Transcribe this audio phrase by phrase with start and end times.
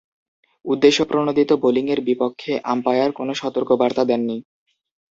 [0.65, 4.37] উদ্দেশ্যপ্রণোদিত বোলিংয়ের বিপক্ষে আম্পায়ার কোন সতর্কবার্তা দেননি।